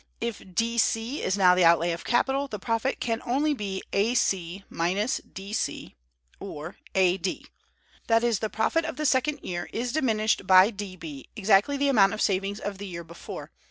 If 0.19 0.41
D 0.55 0.79
C 0.79 1.21
is 1.21 1.37
now 1.37 1.53
the 1.53 1.63
outlay 1.63 1.91
of 1.91 2.03
capital, 2.03 2.47
the 2.47 2.57
profit 2.57 2.99
can 2.99 3.21
only 3.23 3.53
be 3.53 3.83
A 3.93 4.15
C, 4.15 4.63
minus 4.67 5.17
D 5.17 5.53
C, 5.53 5.93
or 6.39 6.77
A 6.95 7.17
D; 7.17 7.45
that 8.07 8.23
is, 8.23 8.39
the 8.39 8.49
profit 8.49 8.83
of 8.83 8.95
the 8.97 9.05
second 9.05 9.41
year 9.43 9.69
is 9.71 9.93
diminished 9.93 10.47
by 10.47 10.71
D 10.71 10.95
B, 10.95 11.29
exactly 11.35 11.77
the 11.77 11.87
amount 11.87 12.15
of 12.15 12.21
savings 12.23 12.59
of 12.59 12.79
the 12.79 12.87
year 12.87 13.03
before. 13.03 13.51